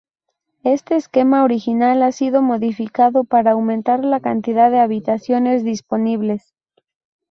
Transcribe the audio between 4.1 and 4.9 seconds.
cantidad de